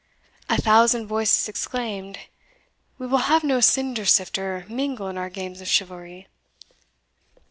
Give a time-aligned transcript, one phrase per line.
[0.49, 2.17] A thousand voices exclaimed,
[2.97, 6.27] "We will have no cinder sifter mingle in our games of chivalry."